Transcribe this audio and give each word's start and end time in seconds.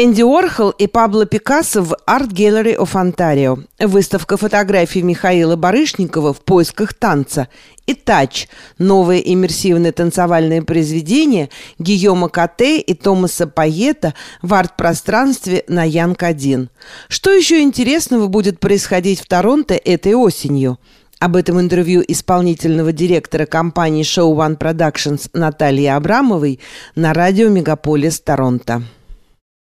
Энди 0.00 0.22
Уорхол 0.22 0.70
и 0.70 0.86
Пабло 0.86 1.26
Пикассо 1.26 1.82
в 1.82 1.92
Art 2.06 2.28
Gallery 2.28 2.76
of 2.76 2.92
Ontario. 2.92 3.64
Выставка 3.80 4.36
фотографий 4.36 5.02
Михаила 5.02 5.56
Барышникова 5.56 6.32
в 6.32 6.40
поисках 6.42 6.94
танца. 6.94 7.48
И 7.88 7.94
«Тач»– 7.94 8.46
новые 8.78 9.34
иммерсивные 9.34 9.90
танцевальные 9.90 10.62
произведения 10.62 11.48
Гийома 11.80 12.28
Кате 12.28 12.78
и 12.78 12.94
Томаса 12.94 13.48
Пайета 13.48 14.14
в 14.40 14.54
арт-пространстве 14.54 15.64
на 15.66 15.82
Янг-1. 15.82 16.68
Что 17.08 17.32
еще 17.32 17.60
интересного 17.60 18.28
будет 18.28 18.60
происходить 18.60 19.20
в 19.20 19.26
Торонто 19.26 19.74
этой 19.74 20.14
осенью? 20.14 20.78
Об 21.18 21.34
этом 21.34 21.58
интервью 21.58 22.04
исполнительного 22.06 22.92
директора 22.92 23.46
компании 23.46 24.04
Show 24.04 24.32
One 24.32 24.56
Productions 24.56 25.28
Натальи 25.32 25.86
Абрамовой 25.86 26.60
на 26.94 27.12
радио 27.12 27.48
Мегаполис 27.48 28.20
Торонто. 28.20 28.84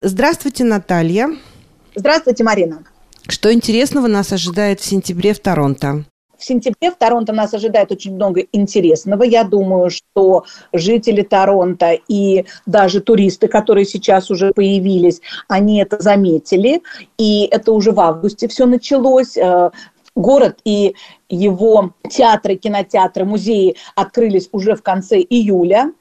Здравствуйте, 0.06 0.66
Наталья. 0.66 1.30
Здравствуйте, 1.96 2.44
Марина. 2.44 2.84
Что 3.30 3.54
интересного 3.54 4.08
нас 4.08 4.34
ожидает 4.34 4.82
в 4.82 4.86
сентябре 4.86 5.34
в 5.34 5.40
Торонто? 5.40 6.04
В 6.38 6.44
сентябре 6.44 6.92
в 6.92 6.96
Торонто 6.96 7.32
нас 7.32 7.54
ожидает 7.54 7.90
очень 7.90 8.14
много 8.14 8.42
интересного. 8.52 9.24
Я 9.24 9.46
думаю, 9.46 9.90
что 9.90 10.44
жители 10.74 11.22
Торонто 11.22 11.98
и 12.10 12.44
даже 12.66 13.00
туристы, 13.00 13.48
которые 13.48 13.86
сейчас 13.86 14.30
уже 14.30 14.52
появились, 14.52 15.22
они 15.48 15.82
это 15.82 16.02
заметили. 16.02 16.82
И 17.18 17.48
это 17.50 17.72
уже 17.72 17.94
в 17.94 18.00
августе 18.02 18.50
все 18.50 18.66
началось. 18.66 19.38
Э, 20.16 20.20
город 20.20 20.60
и 20.64 20.96
его 21.30 21.94
театры, 22.10 22.56
кинотеатры, 22.56 23.26
музеи 23.26 23.76
открылись 23.96 24.50
уже 24.52 24.76
в 24.76 24.84
конце 24.84 25.20
июля. 25.20 25.92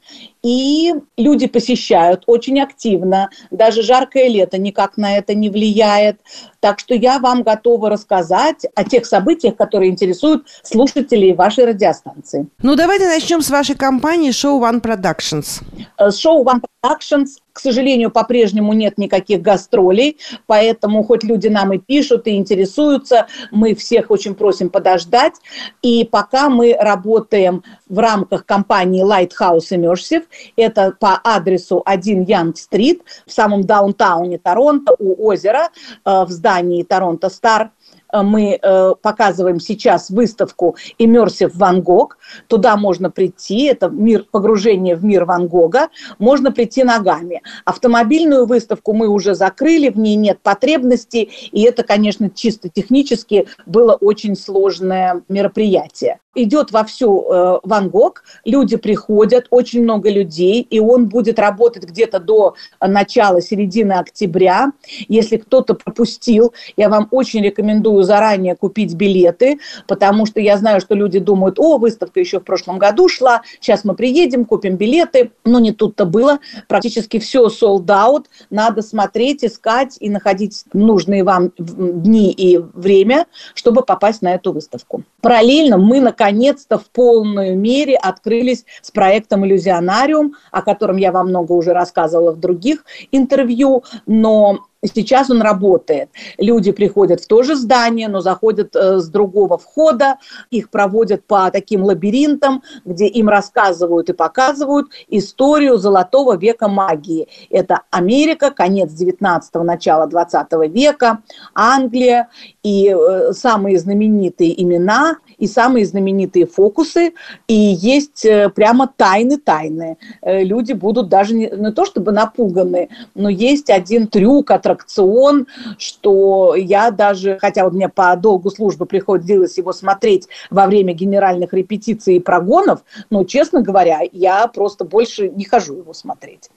И 0.43 0.93
люди 1.17 1.47
посещают 1.47 2.23
очень 2.27 2.59
активно. 2.59 3.29
Даже 3.49 3.81
жаркое 3.81 4.27
лето 4.27 4.57
никак 4.57 4.97
на 4.97 5.17
это 5.17 5.33
не 5.33 5.49
влияет. 5.49 6.19
Так 6.59 6.79
что 6.79 6.93
я 6.93 7.19
вам 7.19 7.43
готова 7.43 7.89
рассказать 7.89 8.65
о 8.75 8.83
тех 8.83 9.05
событиях, 9.05 9.55
которые 9.55 9.89
интересуют 9.89 10.47
слушателей 10.63 11.33
вашей 11.33 11.65
радиостанции. 11.65 12.47
Ну, 12.61 12.75
давайте 12.75 13.07
начнем 13.07 13.41
с 13.41 13.49
вашей 13.49 13.75
компании 13.75 14.31
Show 14.31 14.59
One 14.59 14.81
Productions. 14.81 15.63
Э, 15.97 16.09
Show 16.09 16.43
One 16.43 16.61
Productions, 16.61 17.37
к 17.53 17.59
сожалению, 17.59 18.09
по-прежнему 18.09 18.73
нет 18.73 18.97
никаких 18.97 19.41
гастролей, 19.41 20.17
поэтому 20.47 21.03
хоть 21.03 21.23
люди 21.23 21.47
нам 21.47 21.71
и 21.73 21.77
пишут, 21.77 22.27
и 22.27 22.35
интересуются, 22.35 23.27
мы 23.51 23.75
всех 23.75 24.09
очень 24.09 24.33
просим 24.33 24.69
подождать. 24.69 25.35
И 25.83 26.03
пока 26.03 26.49
мы 26.49 26.75
работаем 26.77 27.63
в 27.87 27.99
рамках 27.99 28.45
компании 28.45 29.05
Lighthouse 29.05 29.71
Immersive, 29.71 30.23
это 30.57 30.95
по 30.99 31.21
адресу 31.23 31.83
1 31.85 32.23
Янг-стрит 32.23 33.03
в 33.27 33.31
самом 33.31 33.63
даунтауне 33.63 34.39
Торонто 34.39 34.95
у 34.97 35.27
озера 35.27 35.69
э, 36.03 36.25
в 36.25 36.29
здании 36.29 36.83
Торонто 36.83 37.29
Стар– 37.29 37.69
мы 38.21 38.59
э, 38.61 38.93
показываем 39.01 39.59
сейчас 39.59 40.09
выставку 40.09 40.75
Immersive 40.99 41.51
Ван 41.55 41.81
Гог. 41.81 42.17
Туда 42.47 42.77
можно 42.77 43.09
прийти, 43.09 43.65
это 43.65 43.89
мир, 43.89 44.25
погружение 44.29 44.95
в 44.95 45.03
мир 45.03 45.25
Ван 45.25 45.47
Гога. 45.47 45.89
Можно 46.19 46.51
прийти 46.51 46.83
ногами. 46.83 47.41
Автомобильную 47.65 48.45
выставку 48.45 48.93
мы 48.93 49.07
уже 49.07 49.33
закрыли, 49.33 49.89
в 49.89 49.97
ней 49.97 50.15
нет 50.15 50.39
потребностей. 50.41 51.31
И 51.51 51.63
это, 51.63 51.83
конечно, 51.83 52.29
чисто 52.29 52.69
технически 52.69 53.47
было 53.65 53.93
очень 53.93 54.35
сложное 54.35 55.23
мероприятие 55.27 56.19
идет 56.35 56.71
вовсю 56.71 57.25
э, 57.29 57.59
Ван 57.63 57.89
Гог, 57.89 58.23
люди 58.45 58.75
приходят, 58.77 59.47
очень 59.49 59.83
много 59.83 60.09
людей, 60.09 60.65
и 60.67 60.79
он 60.79 61.07
будет 61.07 61.39
работать 61.39 61.83
где-то 61.83 62.19
до 62.19 62.55
начала, 62.81 63.41
середины 63.41 63.93
октября. 63.93 64.71
Если 65.07 65.37
кто-то 65.37 65.75
пропустил, 65.75 66.53
я 66.75 66.89
вам 66.89 67.07
очень 67.11 67.43
рекомендую 67.43 68.03
заранее 68.03 68.55
купить 68.55 68.95
билеты, 68.95 69.59
потому 69.87 70.25
что 70.25 70.39
я 70.39 70.57
знаю, 70.57 70.81
что 70.81 70.95
люди 70.95 71.19
думают, 71.19 71.59
о, 71.59 71.77
выставка 71.77 72.19
еще 72.19 72.39
в 72.39 72.43
прошлом 72.43 72.79
году 72.79 73.07
шла, 73.07 73.41
сейчас 73.59 73.83
мы 73.83 73.95
приедем, 73.95 74.45
купим 74.45 74.75
билеты. 74.75 75.31
Но 75.45 75.59
не 75.59 75.71
тут-то 75.71 76.05
было. 76.05 76.39
Практически 76.67 77.19
все 77.19 77.47
sold 77.47 77.85
out. 77.85 78.25
Надо 78.49 78.81
смотреть, 78.81 79.43
искать 79.43 79.97
и 79.99 80.09
находить 80.09 80.63
нужные 80.73 81.23
вам 81.23 81.51
дни 81.57 82.31
и 82.31 82.57
время, 82.57 83.27
чтобы 83.53 83.83
попасть 83.83 84.21
на 84.21 84.33
эту 84.33 84.51
выставку. 84.51 85.03
Параллельно 85.21 85.77
мы, 85.77 85.99
наконец 85.99 86.22
наконец-то 86.23 86.77
в 86.77 86.89
полной 86.89 87.53
мере 87.55 87.97
открылись 87.97 88.65
с 88.81 88.91
проектом 88.91 89.45
«Иллюзионариум», 89.45 90.35
о 90.51 90.61
котором 90.61 90.95
я 90.95 91.11
вам 91.11 91.27
много 91.27 91.51
уже 91.51 91.73
рассказывала 91.73 92.31
в 92.31 92.39
других 92.39 92.85
интервью, 93.11 93.83
но 94.05 94.59
Сейчас 94.83 95.29
он 95.29 95.41
работает. 95.41 96.09
Люди 96.37 96.71
приходят 96.71 97.21
в 97.21 97.27
то 97.27 97.41
же 97.43 97.55
здание, 97.55 98.09
но 98.09 98.19
заходят 98.19 98.75
э, 98.75 98.97
с 98.99 99.07
другого 99.07 99.57
входа. 99.57 100.17
Их 100.51 100.69
проводят 100.69 101.25
по 101.25 101.49
таким 101.51 101.83
лабиринтам, 101.83 102.63
где 102.83 103.07
им 103.07 103.29
рассказывают 103.29 104.09
и 104.09 104.13
показывают 104.13 104.87
историю 105.07 105.77
золотого 105.77 106.35
века 106.37 106.67
магии. 106.67 107.29
Это 107.49 107.81
Америка, 107.91 108.51
конец 108.51 108.91
19-го, 108.91 109.63
начало 109.63 110.07
20 110.07 110.47
века, 110.69 111.19
Англия. 111.53 112.29
И 112.61 112.93
э, 112.93 113.31
самые 113.33 113.79
знаменитые 113.79 114.61
имена 114.61 115.17
и 115.37 115.47
самые 115.47 115.85
знаменитые 115.85 116.45
фокусы. 116.45 117.13
И 117.47 117.53
есть 117.53 118.25
э, 118.25 118.49
прямо 118.49 118.91
тайны-тайны. 118.97 119.97
Люди 120.23 120.73
будут 120.73 121.07
даже 121.07 121.33
не, 121.33 121.49
не 121.49 121.71
то 121.71 121.85
чтобы 121.85 122.11
напуганы, 122.11 122.89
но 123.15 123.29
есть 123.29 123.69
один 123.69 124.07
трюк, 124.07 124.51
от 124.51 124.72
аттракцион, 124.73 125.47
что 125.77 126.55
я 126.55 126.91
даже, 126.91 127.37
хотя 127.39 127.63
вот 127.63 127.73
мне 127.73 127.89
по 127.89 128.15
долгу 128.15 128.49
службы 128.49 128.85
приходилось 128.85 129.57
его 129.57 129.73
смотреть 129.73 130.27
во 130.49 130.67
время 130.67 130.93
генеральных 130.93 131.53
репетиций 131.53 132.15
и 132.15 132.19
прогонов, 132.19 132.83
но, 133.09 133.23
честно 133.23 133.61
говоря, 133.61 134.01
я 134.11 134.47
просто 134.47 134.85
больше 134.85 135.29
не 135.29 135.45
хожу 135.45 135.77
его 135.77 135.93
смотреть. 135.93 136.49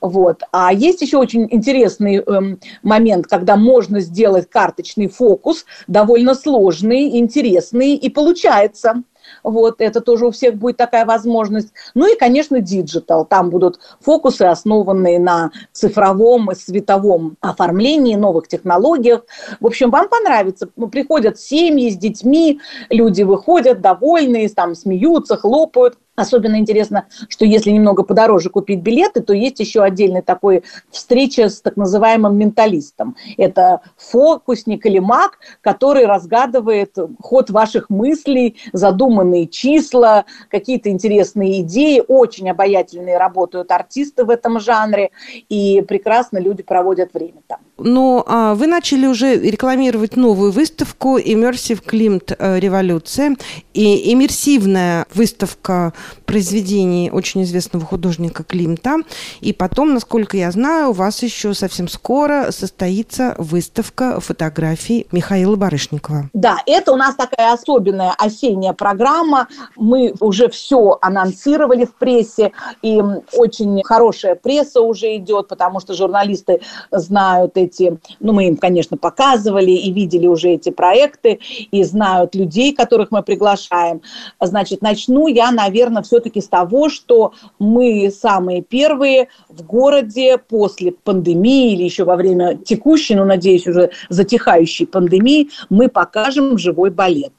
Вот. 0.00 0.42
А 0.52 0.72
есть 0.72 1.00
еще 1.00 1.16
очень 1.16 1.48
интересный 1.50 2.16
эм, 2.16 2.60
момент, 2.82 3.26
когда 3.26 3.56
можно 3.56 4.00
сделать 4.00 4.48
карточный 4.48 5.08
фокус, 5.08 5.64
довольно 5.86 6.34
сложный, 6.34 7.18
интересный, 7.18 7.94
и 7.94 8.10
получается. 8.10 9.02
Вот, 9.44 9.80
это 9.80 10.00
тоже 10.00 10.26
у 10.26 10.30
всех 10.30 10.54
будет 10.56 10.78
такая 10.78 11.04
возможность. 11.04 11.72
Ну 11.94 12.12
и, 12.12 12.18
конечно, 12.18 12.60
digital. 12.60 13.26
Там 13.26 13.50
будут 13.50 13.78
фокусы, 14.00 14.42
основанные 14.42 15.20
на 15.20 15.52
цифровом 15.72 16.50
и 16.50 16.54
световом 16.54 17.36
оформлении, 17.40 18.16
новых 18.16 18.48
технологиях. 18.48 19.22
В 19.60 19.66
общем, 19.66 19.90
вам 19.90 20.08
понравится. 20.08 20.70
Ну, 20.76 20.88
приходят 20.88 21.38
семьи 21.38 21.90
с 21.90 21.96
детьми, 21.96 22.60
люди 22.88 23.22
выходят 23.22 23.82
довольные, 23.82 24.48
там 24.48 24.74
смеются, 24.74 25.36
хлопают. 25.36 25.98
Особенно 26.16 26.56
интересно, 26.58 27.06
что 27.28 27.44
если 27.44 27.70
немного 27.70 28.04
подороже 28.04 28.48
купить 28.48 28.80
билеты, 28.80 29.20
то 29.20 29.32
есть 29.32 29.58
еще 29.58 29.82
отдельный 29.82 30.22
такой 30.22 30.62
встреча 30.90 31.48
с 31.48 31.60
так 31.60 31.76
называемым 31.76 32.36
менталистом. 32.36 33.16
Это 33.36 33.80
фокусник 33.96 34.86
или 34.86 35.00
маг, 35.00 35.38
который 35.60 36.06
разгадывает 36.06 36.96
ход 37.20 37.50
ваших 37.50 37.90
мыслей, 37.90 38.56
задуманные 38.72 39.48
числа, 39.48 40.24
какие-то 40.50 40.88
интересные 40.90 41.62
идеи. 41.62 42.02
Очень 42.06 42.50
обаятельные 42.50 43.18
работают 43.18 43.72
артисты 43.72 44.24
в 44.24 44.30
этом 44.30 44.60
жанре, 44.60 45.10
и 45.48 45.82
прекрасно 45.82 46.38
люди 46.38 46.62
проводят 46.62 47.12
время 47.12 47.42
там. 47.48 47.58
Ну, 47.76 48.22
а 48.26 48.54
вы 48.54 48.68
начали 48.68 49.06
уже 49.06 49.36
рекламировать 49.36 50.16
новую 50.16 50.52
выставку 50.52 51.18
Immersive 51.18 51.82
Klimt 51.84 52.34
э, 52.38 52.60
Революция. 52.60 53.36
И 53.72 54.12
иммерсивная 54.12 55.06
выставка 55.12 55.92
произведений 56.26 57.10
очень 57.10 57.42
известного 57.42 57.84
художника 57.84 58.44
Климта. 58.44 58.98
И 59.40 59.52
потом, 59.52 59.94
насколько 59.94 60.36
я 60.36 60.50
знаю, 60.50 60.90
у 60.90 60.92
вас 60.92 61.22
еще 61.22 61.54
совсем 61.54 61.88
скоро 61.88 62.50
состоится 62.50 63.34
выставка 63.38 64.20
фотографий 64.20 65.06
Михаила 65.12 65.56
Барышникова. 65.56 66.30
Да, 66.32 66.58
это 66.66 66.92
у 66.92 66.96
нас 66.96 67.14
такая 67.14 67.52
особенная 67.52 68.14
осенняя 68.18 68.72
программа. 68.72 69.48
Мы 69.76 70.14
уже 70.20 70.48
все 70.48 70.98
анонсировали 71.00 71.84
в 71.84 71.94
прессе, 71.94 72.52
и 72.82 73.00
очень 73.32 73.82
хорошая 73.84 74.34
пресса 74.34 74.80
уже 74.80 75.16
идет, 75.16 75.48
потому 75.48 75.80
что 75.80 75.94
журналисты 75.94 76.60
знают 76.90 77.56
эти, 77.56 77.98
ну, 78.20 78.32
мы 78.32 78.48
им, 78.48 78.56
конечно, 78.56 78.96
показывали 78.96 79.70
и 79.70 79.92
видели 79.92 80.26
уже 80.26 80.50
эти 80.50 80.70
проекты, 80.70 81.40
и 81.70 81.82
знают 81.84 82.34
людей, 82.34 82.74
которых 82.74 83.10
мы 83.10 83.22
приглашаем. 83.22 84.02
Значит, 84.40 84.82
начну 84.82 85.26
я, 85.26 85.50
наверное, 85.50 85.93
все-таки 86.02 86.40
с 86.40 86.48
того, 86.48 86.88
что 86.88 87.32
мы 87.58 88.10
самые 88.10 88.62
первые 88.62 89.28
в 89.48 89.62
городе 89.62 90.38
после 90.38 90.92
пандемии 90.92 91.74
или 91.74 91.84
еще 91.84 92.04
во 92.04 92.16
время 92.16 92.56
текущей, 92.56 93.14
но, 93.14 93.24
надеюсь, 93.24 93.66
уже 93.66 93.90
затихающей 94.08 94.86
пандемии, 94.86 95.50
мы 95.70 95.88
покажем 95.88 96.58
живой 96.58 96.90
балет. 96.90 97.32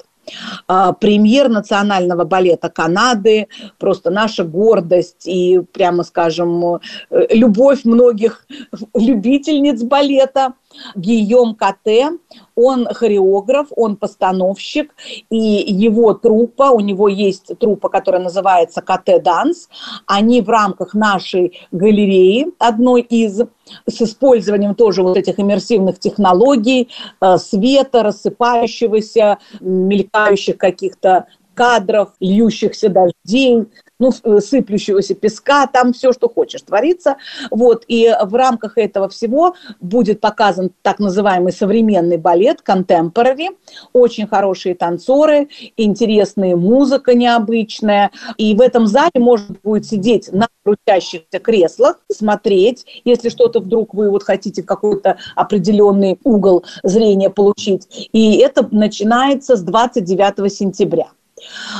а, 0.67 0.91
премьер 0.93 1.49
национального 1.49 2.23
балета 2.23 2.69
Канады, 2.69 3.47
просто 3.77 4.09
наша 4.09 4.43
гордость 4.43 5.27
и, 5.27 5.61
прямо 5.71 6.03
скажем, 6.03 6.79
э, 7.11 7.27
любовь 7.29 7.85
многих 7.85 8.47
любительниц 8.93 9.83
балета– 9.83 10.53
Гийом 10.95 11.55
Кате, 11.55 12.11
он 12.55 12.87
хореограф, 12.87 13.67
он 13.75 13.97
постановщик, 13.97 14.93
и 15.29 15.37
его 15.37 16.13
труппа, 16.13 16.71
у 16.71 16.79
него 16.79 17.07
есть 17.07 17.57
труппа, 17.59 17.89
которая 17.89 18.21
называется 18.21 18.81
Кате 18.81 19.19
Данс, 19.19 19.69
они 20.05 20.41
в 20.41 20.49
рамках 20.49 20.93
нашей 20.93 21.59
галереи, 21.71 22.47
одной 22.59 23.01
из, 23.01 23.41
с 23.87 24.01
использованием 24.01 24.75
тоже 24.75 25.03
вот 25.03 25.17
этих 25.17 25.39
иммерсивных 25.39 25.99
технологий, 25.99 26.89
э, 27.21 27.37
света, 27.37 28.03
рассыпающегося, 28.03 29.39
мелькающих 29.59 30.57
каких-то 30.57 31.27
кадров, 31.55 32.09
льющихся 32.19 32.89
дождей, 32.89 33.65
ну, 33.99 34.11
э, 34.23 34.39
сыплющегося 34.39 35.15
песка, 35.15 35.67
там 35.67 35.93
все, 35.93 36.11
что 36.11 36.29
хочешь, 36.29 36.61
творится. 36.61 37.17
Вот, 37.51 37.85
и 37.87 38.11
в 38.23 38.35
рамках 38.35 38.77
этого 38.77 39.09
всего 39.09 39.55
будет 39.79 40.19
показан 40.19 40.71
так 40.81 40.99
называемый 40.99 41.53
современный 41.53 42.17
балет, 42.17 42.59
contemporary, 42.67 43.49
очень 43.93 44.27
хорошие 44.27 44.75
танцоры, 44.75 45.49
интересная 45.77 46.55
музыка 46.55 47.13
необычная. 47.13 48.11
И 48.37 48.55
в 48.55 48.61
этом 48.61 48.87
зале 48.87 49.11
можно 49.15 49.55
будет 49.63 49.85
сидеть 49.85 50.31
на 50.31 50.47
крутящихся 50.63 51.39
креслах, 51.39 51.99
смотреть, 52.11 52.85
если 53.05 53.29
что-то 53.29 53.59
вдруг 53.59 53.93
вы 53.93 54.09
вот 54.09 54.23
хотите 54.23 54.63
какой-то 54.63 55.17
определенный 55.35 56.19
угол 56.23 56.65
зрения 56.83 57.29
получить. 57.29 58.09
И 58.11 58.37
это 58.37 58.67
начинается 58.71 59.55
с 59.55 59.61
29 59.61 60.51
сентября. 60.51 61.07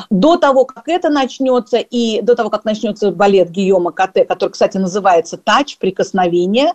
До 0.10 0.38
того, 0.38 0.66
как 0.66 0.88
это 0.88 1.10
начнется, 1.10 1.78
и 1.78 2.22
до 2.22 2.36
того, 2.36 2.50
как 2.50 2.66
начнется 2.66 3.12
балет 3.12 3.50
Гийома 3.50 3.92
Кате, 3.92 4.26
который, 4.26 4.52
кстати, 4.52 4.78
называется 4.78 5.38
«Тач», 5.38 5.78
«Прикосновение», 5.78 6.74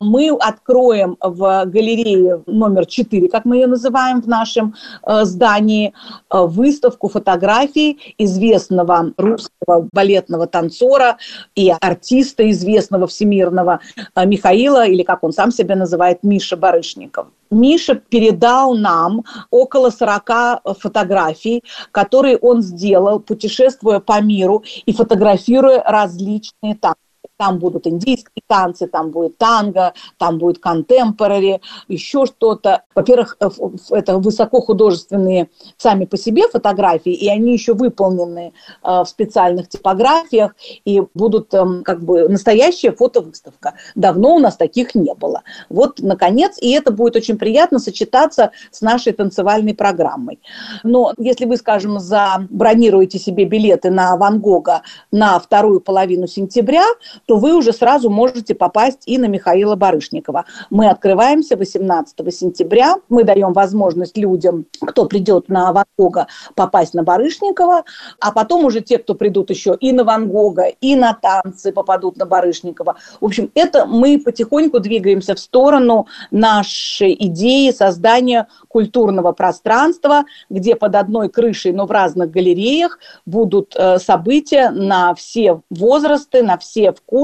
мы 0.00 0.30
откроем 0.30 1.16
в 1.20 1.64
галерее 1.66 2.42
номер 2.46 2.86
4, 2.86 3.28
как 3.28 3.44
мы 3.44 3.56
ее 3.56 3.66
называем 3.66 4.20
в 4.20 4.28
нашем 4.28 4.74
э, 5.06 5.24
здании, 5.24 5.92
э, 6.30 6.38
выставку 6.46 7.08
фотографий 7.08 8.14
известного 8.18 9.12
русского 9.16 9.88
балетного 9.92 10.46
танцора 10.46 11.18
и 11.54 11.72
артиста 11.80 12.50
известного 12.50 13.06
всемирного 13.06 13.80
э, 14.14 14.26
Михаила, 14.26 14.86
или 14.86 15.02
как 15.02 15.22
он 15.22 15.32
сам 15.32 15.52
себя 15.52 15.76
называет, 15.76 16.22
Миша 16.22 16.56
Барышников. 16.56 17.26
Миша 17.52 17.94
передал 17.94 18.74
нам 18.74 19.24
около 19.50 19.90
40 19.90 20.78
фотографий, 20.80 21.62
которые 21.90 22.38
он 22.38 22.62
сделал, 22.62 23.20
путешествуя 23.20 24.00
по 24.00 24.20
миру 24.20 24.64
и 24.86 24.92
фотографируя 24.92 25.82
различные 25.84 26.74
танцы 26.74 27.01
там 27.42 27.58
будут 27.58 27.88
индийские 27.88 28.44
танцы, 28.46 28.86
там 28.86 29.10
будет 29.10 29.36
танго, 29.36 29.94
там 30.16 30.38
будет 30.38 30.60
контемпорари, 30.60 31.60
еще 31.88 32.24
что-то. 32.24 32.84
Во-первых, 32.94 33.36
э, 33.40 33.50
это 33.90 34.18
высокохудожественные 34.18 35.48
сами 35.76 36.04
по 36.04 36.16
себе 36.16 36.46
фотографии, 36.46 37.12
и 37.12 37.28
они 37.28 37.52
еще 37.52 37.74
выполнены 37.74 38.52
э, 38.84 38.88
в 39.02 39.06
специальных 39.06 39.68
типографиях, 39.68 40.54
и 40.84 41.02
будут 41.14 41.52
эм, 41.52 41.82
как 41.82 42.04
бы 42.04 42.28
настоящая 42.28 42.92
фотовыставка. 42.92 43.74
Давно 43.96 44.36
у 44.36 44.38
нас 44.38 44.56
таких 44.56 44.94
не 44.94 45.14
было. 45.14 45.42
Вот, 45.68 45.98
наконец, 45.98 46.58
и 46.60 46.70
это 46.70 46.92
будет 46.92 47.16
очень 47.16 47.38
приятно 47.38 47.80
сочетаться 47.80 48.52
с 48.70 48.82
нашей 48.82 49.14
танцевальной 49.14 49.74
программой. 49.74 50.38
Но 50.84 51.12
если 51.18 51.46
вы, 51.46 51.56
скажем, 51.56 51.98
забронируете 51.98 53.18
себе 53.18 53.46
билеты 53.46 53.90
на 53.90 54.16
Ван 54.16 54.38
Гога 54.38 54.82
на 55.10 55.40
вторую 55.40 55.80
половину 55.80 56.28
сентября, 56.28 56.84
то 57.32 57.38
вы 57.38 57.54
уже 57.54 57.72
сразу 57.72 58.10
можете 58.10 58.54
попасть 58.54 59.04
и 59.06 59.16
на 59.16 59.24
Михаила 59.24 59.74
Барышникова. 59.74 60.44
Мы 60.68 60.90
открываемся 60.90 61.56
18 61.56 62.14
сентября, 62.34 62.96
мы 63.08 63.24
даем 63.24 63.54
возможность 63.54 64.18
людям, 64.18 64.66
кто 64.82 65.06
придет 65.06 65.48
на 65.48 65.72
Ван 65.72 65.86
Гога, 65.96 66.26
попасть 66.54 66.92
на 66.92 67.04
Барышникова, 67.04 67.84
а 68.20 68.32
потом 68.32 68.66
уже 68.66 68.82
те, 68.82 68.98
кто 68.98 69.14
придут 69.14 69.48
еще 69.48 69.74
и 69.80 69.92
на 69.92 70.04
Ван 70.04 70.28
Гога, 70.28 70.64
и 70.82 70.94
на 70.94 71.14
танцы 71.14 71.72
попадут 71.72 72.18
на 72.18 72.26
Барышникова. 72.26 72.96
В 73.22 73.24
общем, 73.24 73.50
это 73.54 73.86
мы 73.86 74.18
потихоньку 74.18 74.78
двигаемся 74.78 75.34
в 75.34 75.38
сторону 75.38 76.08
нашей 76.30 77.16
идеи 77.18 77.70
создания 77.70 78.46
культурного 78.68 79.32
пространства, 79.32 80.24
где 80.50 80.76
под 80.76 80.96
одной 80.96 81.30
крышей, 81.30 81.72
но 81.72 81.86
в 81.86 81.90
разных 81.92 82.30
галереях 82.30 82.98
будут 83.24 83.74
э, 83.74 83.98
события 83.98 84.68
на 84.68 85.14
все 85.14 85.62
возрасты, 85.70 86.42
на 86.42 86.58
все 86.58 86.92
вкусы, 86.92 87.21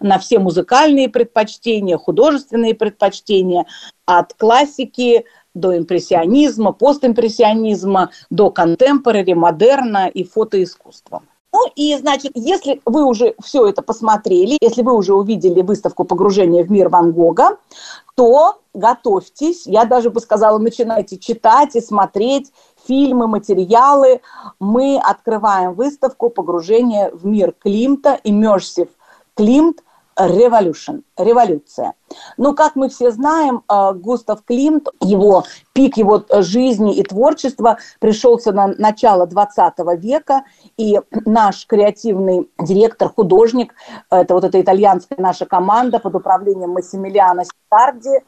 на 0.00 0.18
все 0.18 0.38
музыкальные 0.38 1.08
предпочтения, 1.08 1.96
художественные 1.96 2.74
предпочтения, 2.74 3.66
от 4.06 4.34
классики 4.34 5.24
до 5.54 5.76
импрессионизма, 5.76 6.72
постимпрессионизма, 6.72 8.10
до 8.30 8.50
контемпорари, 8.50 9.34
модерна 9.34 10.08
и 10.08 10.24
фотоискусства. 10.24 11.22
Ну 11.54 11.66
и, 11.76 11.94
значит, 11.98 12.32
если 12.34 12.80
вы 12.86 13.04
уже 13.04 13.34
все 13.44 13.66
это 13.68 13.82
посмотрели, 13.82 14.56
если 14.62 14.80
вы 14.80 14.94
уже 14.94 15.12
увидели 15.12 15.60
выставку 15.60 16.04
погружения 16.04 16.64
в 16.64 16.70
мир 16.70 16.88
Ван 16.88 17.12
Гога, 17.12 17.58
то 18.14 18.58
готовьтесь, 18.72 19.66
я 19.66 19.84
даже 19.84 20.08
бы 20.08 20.20
сказала, 20.20 20.56
начинайте 20.56 21.18
читать 21.18 21.76
и 21.76 21.82
смотреть 21.82 22.52
фильмы, 22.86 23.26
материалы. 23.26 24.22
Мы 24.60 24.98
открываем 24.98 25.74
выставку 25.74 26.30
«Погружение 26.30 27.10
в 27.12 27.26
мир 27.26 27.52
Климта», 27.52 28.18
Immersive 28.24 28.88
Климт 29.34 29.82
Revolution, 30.18 31.02
революция. 31.16 31.94
Но, 32.36 32.54
как 32.54 32.76
мы 32.76 32.90
все 32.90 33.10
знаем, 33.10 33.62
э, 33.68 33.92
Густав 33.94 34.44
Климт, 34.44 34.88
его 35.00 35.44
пик 35.72 35.96
его 35.96 36.22
жизни 36.40 36.96
и 36.96 37.02
творчества 37.02 37.78
пришелся 37.98 38.52
на 38.52 38.68
начало 38.78 39.26
20 39.26 39.96
века, 39.96 40.44
и 40.76 41.00
наш 41.24 41.66
креативный 41.66 42.50
директор, 42.58 43.08
художник, 43.08 43.74
это 44.10 44.34
вот 44.34 44.44
эта 44.44 44.60
итальянская 44.60 45.18
наша 45.18 45.46
команда 45.46 45.98
под 45.98 46.14
управлением 46.14 46.70
Массимилиана 46.70 47.44
Старди, 47.44 48.20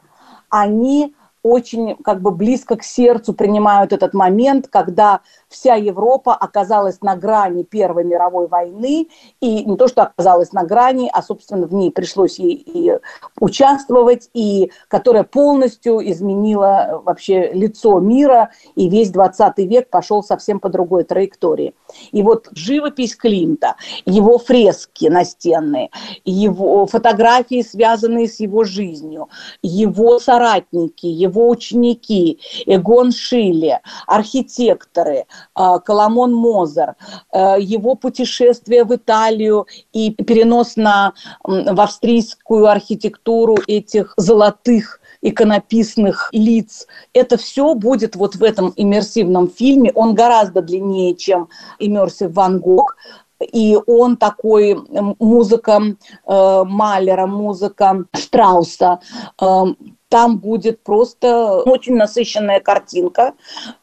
они 0.49 1.13
очень 1.45 1.95
как 1.97 2.23
бы 2.23 2.31
близко 2.31 2.75
к 2.75 2.83
сердцу 2.83 3.31
принимают 3.31 3.93
этот 3.93 4.15
момент, 4.15 4.67
когда 4.67 5.21
вся 5.47 5.75
Европа 5.75 6.33
оказалась 6.33 7.01
на 7.01 7.15
грани 7.15 7.61
Первой 7.61 8.03
мировой 8.03 8.47
войны, 8.47 9.09
и 9.41 9.63
не 9.63 9.77
то, 9.77 9.87
что 9.87 10.01
оказалась 10.01 10.53
на 10.53 10.63
грани, 10.63 11.07
а, 11.13 11.21
собственно, 11.21 11.67
в 11.67 11.73
ней 11.75 11.91
пришлось 11.91 12.39
ей 12.39 12.55
и 12.55 12.97
участвовать, 13.39 14.31
и 14.33 14.71
которая 14.87 15.23
полностью 15.23 15.99
изменила 16.09 17.03
вообще 17.05 17.51
лицо 17.53 17.99
мира, 17.99 18.49
и 18.73 18.89
весь 18.89 19.11
20 19.11 19.59
век 19.59 19.91
пошел 19.91 20.23
совсем 20.23 20.59
по 20.59 20.69
другой 20.69 21.03
траектории. 21.03 21.75
И 22.11 22.23
вот 22.23 22.47
живопись 22.53 23.15
Климта, 23.15 23.75
его 24.07 24.39
фрески 24.39 25.09
настенные, 25.09 25.91
его 26.23 26.87
фотографии, 26.87 27.61
связанные 27.61 28.27
с 28.27 28.39
его 28.39 28.63
жизнью, 28.63 29.29
его 29.61 30.17
соратники, 30.17 31.05
его 31.05 31.34
его 31.35 31.49
ученики, 31.49 32.39
Эгон 32.65 33.11
Шиле, 33.11 33.81
архитекторы, 34.07 35.25
а, 35.53 35.79
Коломон 35.79 36.33
Мозер, 36.33 36.95
а, 37.31 37.57
его 37.57 37.95
путешествие 37.95 38.83
в 38.83 38.95
Италию 38.95 39.67
и 39.93 40.11
перенос 40.11 40.77
на, 40.77 41.13
в 41.43 41.79
австрийскую 41.79 42.67
архитектуру 42.67 43.57
этих 43.67 44.13
золотых 44.17 45.01
иконописных 45.21 46.29
лиц. 46.31 46.87
Это 47.13 47.37
все 47.37 47.73
будет 47.73 48.15
вот 48.15 48.35
в 48.35 48.43
этом 48.43 48.73
иммерсивном 48.75 49.49
фильме. 49.49 49.91
Он 49.95 50.13
гораздо 50.13 50.61
длиннее, 50.61 51.15
чем 51.15 51.49
иммерсив 51.79 52.31
Ван 52.33 52.59
Гог. 52.59 52.95
И 53.51 53.77
он 53.85 54.15
такой 54.17 54.77
музыка 55.19 55.81
э, 55.81 56.63
Малера, 56.65 57.27
музыка 57.27 58.05
Штрауса, 58.13 58.99
э, 59.41 59.63
там 60.15 60.37
будет 60.37 60.81
просто 60.81 61.61
очень 61.63 61.97
насыщенная 61.97 62.61
картинка. 62.61 63.33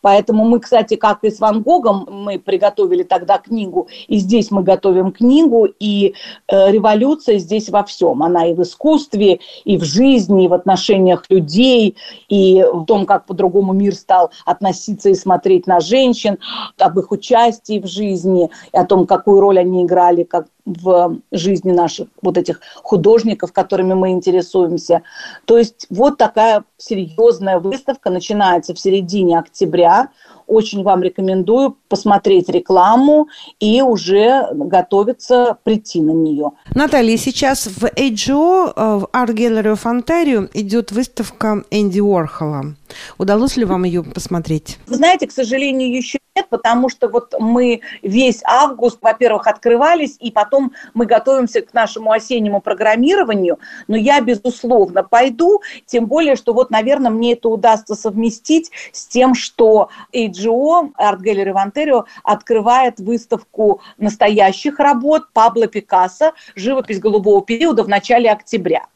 Поэтому 0.01 0.45
мы, 0.45 0.61
кстати, 0.61 0.97
как 0.97 1.25
и 1.25 1.31
с 1.31 1.41
Ван 1.41 1.61
Гогом, 1.61 2.09
мы 2.11 2.39
приготовили 2.39 3.03
тогда 3.03 3.37
книгу, 3.37 3.89
и 4.09 4.17
здесь 4.17 4.51
мы 4.51 4.63
готовим 4.63 5.13
книгу, 5.13 5.69
и 5.79 6.15
э, 6.49 6.71
революция 6.71 7.37
здесь 7.37 7.69
во 7.69 7.85
всем. 7.85 8.23
Она 8.23 8.47
и 8.47 8.55
в 8.55 8.63
искусстве, 8.63 9.41
и 9.67 9.77
в 9.77 9.85
жизни, 9.85 10.47
и 10.47 10.49
в 10.49 10.55
отношениях 10.55 11.27
людей, 11.29 11.99
и 12.31 12.65
в 12.73 12.87
том, 12.87 13.05
как 13.05 13.27
по-другому 13.27 13.75
мир 13.75 13.95
стал 13.95 14.31
относиться 14.47 15.11
и 15.11 15.15
смотреть 15.15 15.67
на 15.67 15.81
женщин, 15.81 16.39
об 16.79 16.99
их 16.99 17.13
участии 17.13 17.79
в 17.79 17.87
жизни, 17.87 18.49
и 18.73 18.79
о 18.79 18.87
том, 18.87 19.07
какую 19.07 19.39
роль 19.41 19.59
они 19.59 19.85
играли 19.85 20.23
как 20.23 20.47
в 20.65 21.19
жизни 21.33 21.73
наших 21.73 22.09
вот 22.23 22.39
этих 22.39 22.61
художников, 22.77 23.53
которыми 23.53 23.95
мы 23.95 24.11
интересуемся. 24.11 25.03
То 25.45 25.59
есть 25.59 25.87
вот 25.91 26.19
такая 26.19 26.65
серьезная 26.77 27.59
выставка 27.59 28.11
начинается 28.11 28.75
в 28.75 28.79
середине 28.79 29.39
октября. 29.39 30.11
Очень 30.47 30.83
вам 30.83 31.03
рекомендую 31.03 31.77
посмотреть 31.89 32.49
рекламу 32.49 33.29
и 33.61 33.83
уже 33.83 34.49
готовиться 34.53 35.59
прийти 35.63 36.01
на 36.01 36.13
нее. 36.13 36.53
Наталья, 36.75 37.17
сейчас 37.17 37.67
в 37.67 37.85
AGO, 37.85 38.73
э, 38.75 38.99
в 38.99 39.09
Art 39.13 39.35
Gallery 39.35 39.75
of 39.75 39.85
Ontario, 39.85 40.49
идет 40.55 40.93
выставка 40.93 41.65
Энди 41.71 42.01
Уорхола. 42.01 42.75
Удалось 43.19 43.57
ли 43.57 43.65
вам 43.65 43.85
ее 43.85 44.03
посмотреть? 44.03 44.79
Вы 44.87 44.97
знаете, 44.97 45.27
к 45.27 45.33
сожалению, 45.33 45.95
еще 45.95 46.19
нет, 46.35 46.47
потому 46.49 46.89
что 46.89 47.09
вот 47.09 47.35
мы 47.39 47.81
весь 48.03 48.43
август, 48.45 48.99
во-первых, 49.03 49.47
открывались, 49.47 50.17
и 50.19 50.31
потом 50.31 50.73
мы 50.95 51.05
готовимся 51.05 51.61
к 51.61 51.75
нашему 51.75 52.11
осеннему 52.11 52.61
программированию, 52.61 53.59
но 53.87 53.97
я, 53.97 54.21
безусловно, 54.21 55.03
пойду, 55.03 55.61
тем 55.87 56.07
более, 56.07 56.37
что 56.37 56.55
вот, 56.55 56.71
наверное, 56.71 57.11
мне 57.11 57.35
это 57.35 57.49
удастся 57.49 57.95
совместить 57.95 58.71
с 58.93 59.07
тем, 59.07 59.35
что 59.35 59.91
AGO, 60.33 60.93
Art 60.99 61.21
Gallery 61.21 61.53
в 61.53 61.57
Ontario, 61.57 62.05
открывает 62.23 62.99
выставку 62.99 63.81
настоящих 63.99 64.79
работ 64.79 65.33
Пабло 65.33 65.67
Пикассо 65.67 66.33
«Живопись 66.55 67.01
голубого 67.01 67.43
периода» 67.43 67.83
в 67.83 67.89
начале 67.89 68.31
октября. 68.31 68.87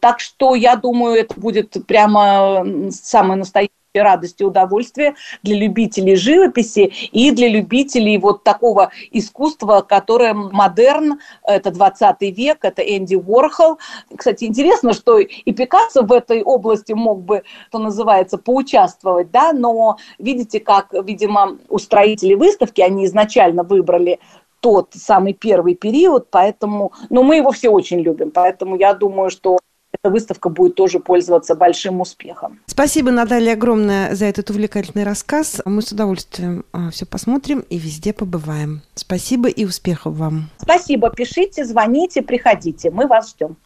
Так 0.00 0.20
что 0.20 0.54
я 0.54 0.76
думаю, 0.76 1.16
это 1.16 1.38
будет 1.38 1.76
прямо 1.86 2.64
самое 2.90 3.38
настоящее 3.38 3.72
радость 3.94 4.40
и 4.40 4.44
удовольствие 4.44 5.14
для 5.42 5.56
любителей 5.56 6.16
живописи 6.16 6.92
и 7.12 7.30
для 7.30 7.48
любителей 7.48 8.18
вот 8.18 8.44
такого 8.44 8.90
искусства, 9.10 9.80
которое 9.80 10.34
модерн, 10.34 11.20
это 11.42 11.70
20 11.70 12.20
век, 12.36 12.58
это 12.62 12.82
Энди 12.82 13.14
Уорхол. 13.14 13.78
Кстати, 14.14 14.44
интересно, 14.44 14.92
что 14.92 15.18
и 15.18 15.52
Пикассо 15.52 16.02
в 16.02 16.12
этой 16.12 16.42
области 16.42 16.92
мог 16.92 17.22
бы, 17.22 17.42
что 17.68 17.78
называется, 17.78 18.38
поучаствовать, 18.38 19.30
да, 19.30 19.52
но 19.52 19.96
видите, 20.18 20.60
как, 20.60 20.92
видимо, 20.92 21.58
устроители 21.68 22.34
выставки, 22.34 22.80
они 22.80 23.06
изначально 23.06 23.62
выбрали 23.62 24.20
тот 24.66 24.94
самый 24.94 25.32
первый 25.32 25.76
период, 25.76 26.26
поэтому, 26.28 26.92
но 27.08 27.22
мы 27.22 27.36
его 27.36 27.52
все 27.52 27.68
очень 27.68 28.00
любим, 28.00 28.32
поэтому 28.32 28.76
я 28.76 28.94
думаю, 28.94 29.30
что 29.30 29.60
эта 29.92 30.10
выставка 30.10 30.48
будет 30.48 30.74
тоже 30.74 30.98
пользоваться 30.98 31.54
большим 31.54 32.00
успехом. 32.00 32.58
Спасибо, 32.66 33.12
Наталья, 33.12 33.52
огромное 33.52 34.12
за 34.16 34.24
этот 34.24 34.50
увлекательный 34.50 35.04
рассказ. 35.04 35.62
Мы 35.64 35.82
с 35.82 35.92
удовольствием 35.92 36.64
а, 36.72 36.90
все 36.90 37.06
посмотрим 37.06 37.60
и 37.60 37.78
везде 37.78 38.12
побываем. 38.12 38.82
Спасибо 38.96 39.48
и 39.48 39.64
успехов 39.64 40.16
вам. 40.16 40.50
Спасибо. 40.58 41.10
Пишите, 41.10 41.64
звоните, 41.64 42.22
приходите. 42.22 42.90
Мы 42.90 43.06
вас 43.06 43.30
ждем. 43.30 43.56